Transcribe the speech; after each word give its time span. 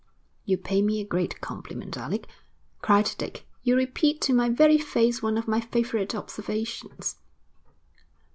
'You 0.45 0.57
pay 0.57 0.81
me 0.81 0.99
a 0.99 1.05
great 1.05 1.41
compliment, 1.41 1.95
Alec,' 1.95 2.25
cried 2.81 3.11
Dick. 3.19 3.45
'You 3.61 3.75
repeat 3.75 4.19
to 4.21 4.33
my 4.33 4.49
very 4.49 4.79
face 4.79 5.21
one 5.21 5.37
of 5.37 5.47
my 5.47 5.61
favourite 5.61 6.15
observations.' 6.15 7.17